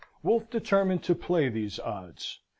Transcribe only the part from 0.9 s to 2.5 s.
to play these odds.